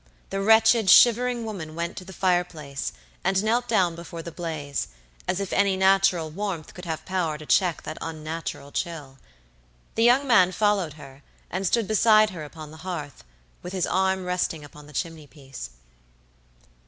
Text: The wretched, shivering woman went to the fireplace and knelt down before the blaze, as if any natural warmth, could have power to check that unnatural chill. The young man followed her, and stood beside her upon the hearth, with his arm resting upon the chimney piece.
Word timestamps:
The 0.31 0.41
wretched, 0.41 0.89
shivering 0.89 1.45
woman 1.45 1.75
went 1.75 1.95
to 1.97 2.03
the 2.03 2.11
fireplace 2.11 2.91
and 3.23 3.43
knelt 3.43 3.67
down 3.67 3.93
before 3.93 4.23
the 4.23 4.31
blaze, 4.31 4.87
as 5.27 5.39
if 5.39 5.53
any 5.53 5.77
natural 5.77 6.31
warmth, 6.31 6.73
could 6.73 6.85
have 6.85 7.05
power 7.05 7.37
to 7.37 7.45
check 7.45 7.83
that 7.83 7.99
unnatural 8.01 8.71
chill. 8.71 9.19
The 9.93 10.03
young 10.03 10.25
man 10.25 10.53
followed 10.53 10.93
her, 10.93 11.21
and 11.51 11.67
stood 11.67 11.87
beside 11.87 12.31
her 12.31 12.43
upon 12.43 12.71
the 12.71 12.77
hearth, 12.77 13.23
with 13.61 13.73
his 13.73 13.85
arm 13.85 14.25
resting 14.25 14.63
upon 14.65 14.87
the 14.87 14.93
chimney 14.93 15.27
piece. 15.27 15.69